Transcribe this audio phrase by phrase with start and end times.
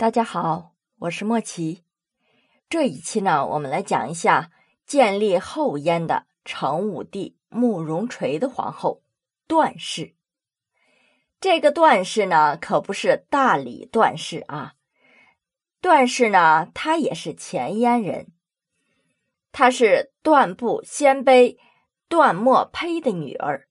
[0.00, 1.82] 大家好，我是莫奇。
[2.68, 4.52] 这一期呢，我们来讲一下
[4.86, 9.02] 建立后燕的成武帝慕容垂的皇后
[9.48, 10.14] 段氏。
[11.40, 14.74] 这个段氏呢，可不是大理段氏啊。
[15.80, 18.28] 段氏呢，她也是前燕人，
[19.50, 21.56] 她是段部鲜卑
[22.08, 23.66] 段墨胚的女儿，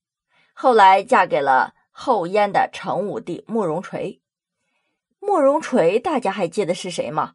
[0.52, 4.22] 后来嫁给了后燕的成武帝慕容垂。
[5.20, 7.34] 慕容垂，大家还记得是谁吗？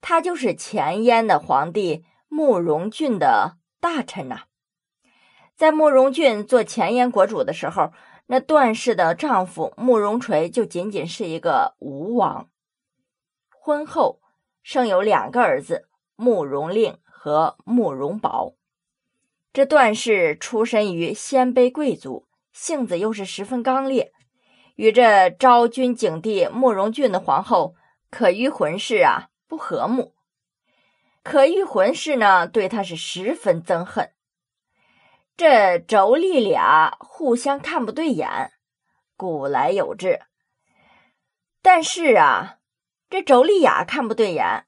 [0.00, 4.44] 他就是前燕的皇帝慕容俊的大臣呐。
[5.56, 7.92] 在慕容俊做前燕国主的时候，
[8.28, 12.48] 那段氏的丈夫慕容垂就仅仅是一个吴王。
[13.50, 14.20] 婚后
[14.62, 18.54] 生有两个儿子慕容令和慕容宝。
[19.52, 24.12] 这段氏出身于鲜卑贵族，性子又是十分刚烈，
[24.80, 27.74] 与这昭君景帝慕容俊的皇后
[28.10, 30.14] 可玉浑氏啊不和睦。
[31.22, 34.10] 可玉浑氏呢对他是十分憎恨。
[35.36, 38.52] 这妯娌俩互相看不对眼，
[39.18, 40.20] 古来有之。
[41.60, 42.56] 但是啊。
[43.10, 44.64] 这妯娌雅看不对眼，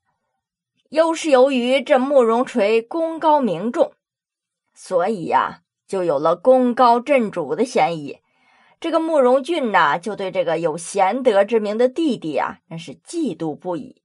[0.91, 3.95] 又是由于这慕容垂功高名重，
[4.75, 8.19] 所以呀，就有了功高震主的嫌疑。
[8.83, 14.03] 这个慕容俊呐，就对这个有贤德之名的弟弟啊，那是嫉妒不已。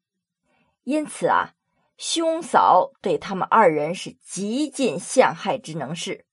[0.84, 1.56] 因此啊，
[1.97, 6.25] 兄嫂对他们二人是极尽陷害之能事。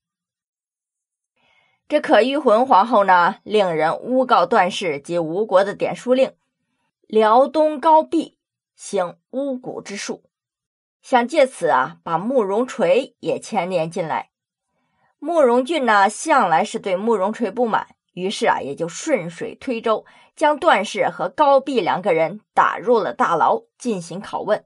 [1.88, 6.34] 这可玉浑皇后呢，令人诬告段氏及吴国的典书令。
[7.06, 8.36] 辽东高壁
[8.74, 10.22] 行巫蛊之术，
[11.00, 14.28] 想借此啊把慕容垂也牵连进来。
[15.18, 24.64] 慕容俊呢向来是对慕容垂不满，于是啊也就顺水推舟，将段氏和高壁两个人打入了大牢进行拷问。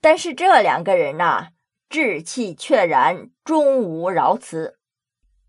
[0.00, 1.48] 但是这两个人呐
[1.88, 4.78] 志气确然，终无饶辞，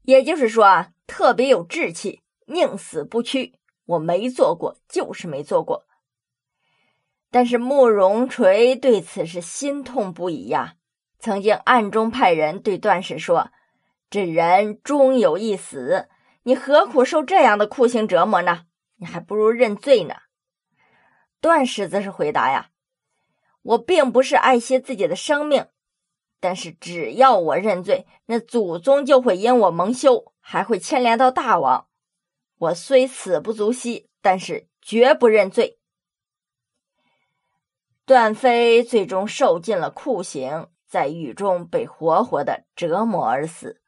[0.04, 3.60] 也就是说啊特别有志气，宁死不屈。
[3.88, 5.86] 我没做过，就是没做过。
[7.30, 10.76] 但是慕容垂对此是心痛不已呀，
[11.20, 13.52] 曾经暗中派人对段氏说
[14.10, 16.08] ：“这人终有一死，
[16.48, 18.66] 你何苦受这样的酷刑折磨呢？
[18.98, 20.16] 你还不如认罪呢。”
[21.42, 22.70] 段氏则是回答呀
[23.64, 25.68] ：“我并不是爱惜自己的生命，
[26.40, 31.88] 但是只要我认罪，那祖宗就会因我蒙羞，还会牵连到大王。”
[32.58, 35.80] 我虽死不足惜，但是绝不认罪。
[38.06, 43.82] 段飞最终受尽了酷刑，在狱中被活活的折磨而死。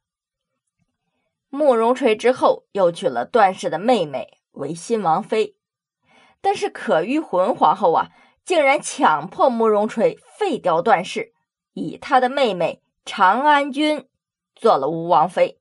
[1.49, 5.55] 慕容垂之后又娶了段氏的妹妹为新王妃，
[6.41, 8.09] 但是可玉浑皇后啊，
[8.43, 11.33] 竟然强迫慕容垂废掉段氏，
[11.73, 14.07] 以他的妹妹长安君
[14.55, 15.59] 做了吴王妃。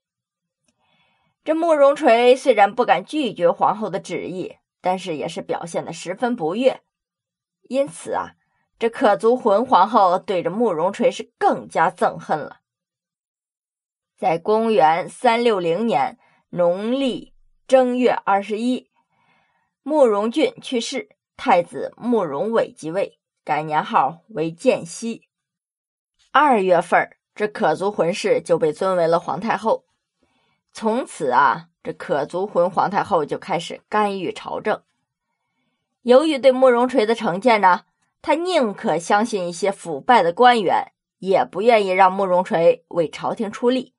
[1.45, 6.83] 这慕容垂虽然不敢拒绝皇后的旨意，但是也是表现的十分不悦。
[7.69, 8.33] 因此啊，
[8.79, 12.59] 这可族浑皇后对着慕容垂是更加憎恨了。
[14.17, 16.19] 在公元三六零年
[16.49, 17.35] 农历
[17.69, 18.89] 正月二十一，
[19.83, 25.29] 慕容俊去世，太子慕容伟即位，改年号为建熙。
[26.33, 29.85] 二月份，这可族浑氏就被尊为了皇太后。
[30.73, 34.83] 从此啊，这可族浑皇太后就开始干预朝政。
[36.01, 37.83] 由于对慕容垂的成见呢，
[38.23, 43.95] 他宁可相信一些腐败的官员，也不愿意让慕容垂为朝廷出力，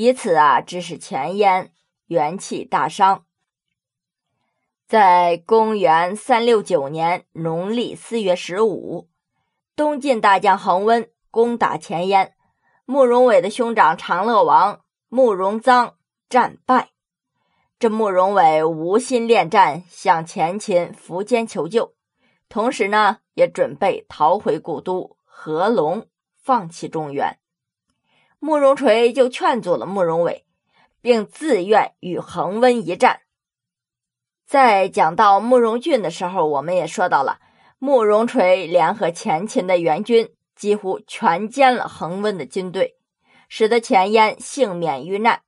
[0.00, 1.72] 以此啊，致使前燕
[2.06, 3.24] 元气大伤。
[4.86, 9.08] 在公元三六九年农历四月十五，
[9.74, 12.36] 东晋大将恒温攻打前燕，
[12.84, 14.84] 慕容伟的兄长长乐王。
[15.08, 15.94] 慕容臧
[16.28, 16.90] 战败，
[17.80, 21.96] 这慕容伟无心恋战，向前秦苻坚求救，
[22.48, 26.06] 同时呢，也准备逃回故都合龙，
[26.36, 27.40] 放弃中原。
[28.38, 30.44] 慕容垂就劝阻了慕容伟，
[31.00, 33.20] 并自愿与恒温一战。
[34.46, 37.38] 在讲到慕容俊的时候，我们也说到了，
[37.78, 42.96] 慕容垂联合前秦的援军，几乎全歼了恒温的军队。
[43.50, 45.40] 使得前燕幸免于难，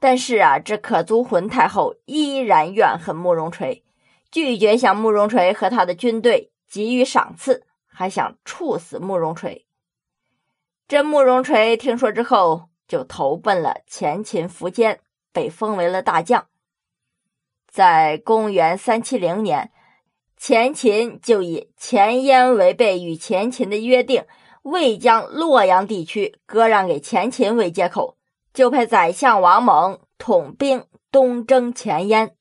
[0.00, 3.84] 但是啊，这可族浑太后依然怨恨慕容垂，
[4.30, 9.65] 拒绝向慕容垂和他的军队给予赏赐，还想处死慕容垂。
[10.88, 15.00] 这慕容垂听说之后，就投奔了前秦苻坚，
[15.32, 16.46] 被封为了大将。
[17.66, 19.72] 在公元三七零年，
[20.36, 24.26] 前秦就以前燕违背与前秦的约定，
[24.62, 28.16] 未将洛阳地区割让给前秦为借口，
[28.54, 32.36] 就派宰相王猛统兵东征前燕。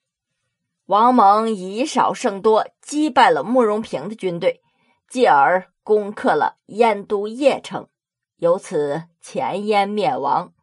[0.86, 4.62] 王猛以少胜多，击败了慕容平的军队，
[5.10, 7.88] 继而攻克了燕都邺城，
[8.38, 10.54] 由此前燕灭亡。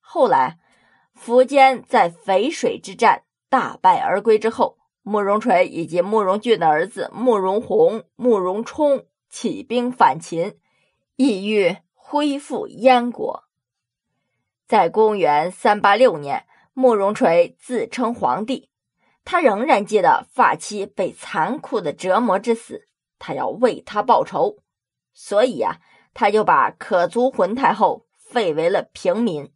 [0.00, 0.58] 后来，
[1.18, 4.78] 苻坚在淝水之战大败而归之后。
[5.02, 10.58] 慕容垂以及慕容俊的儿子慕容宏、慕容冲起兵反秦，
[11.16, 13.44] 意欲恢复燕国。
[14.68, 18.68] 在公元三八六年，慕容垂自称皇帝，
[19.24, 22.86] 他仍然记得发妻被残酷的折磨之死，
[23.18, 24.58] 他要为他报仇，
[25.14, 25.78] 所以啊，
[26.14, 29.50] 他就把可族浑太后废为了平民，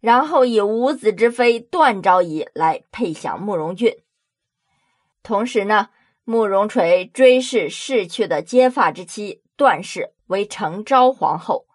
[0.00, 3.96] 然后以五子之妃段昭仪来配享慕容俊。
[5.22, 5.90] 同时呢，
[6.24, 11.66] 慕容垂追谥逝去的结发之妻段氏为成昭皇后，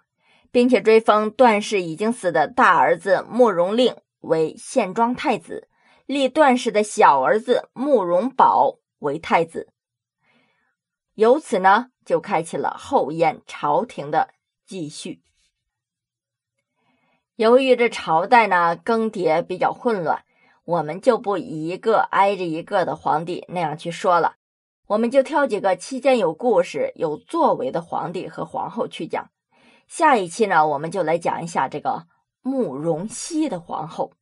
[0.51, 5.67] 并且追封段氏已经死的大儿子慕容令为献庄太子，
[6.07, 9.67] 立段氏的小儿子慕容宝为太子。
[11.13, 14.29] 由此呢，就开启了后燕朝廷的
[14.65, 15.21] 继续。
[17.35, 20.23] 由于这朝代呢更迭比较混乱。
[20.65, 24.37] 我们就不一个挨着一个的皇帝那样去说了，
[24.87, 29.29] 我们就挑几个期间有故事、有作为的皇帝和皇后去讲。
[29.87, 32.07] 下一期呢，我们就来讲一下这个
[32.41, 34.13] 慕容熙的皇后。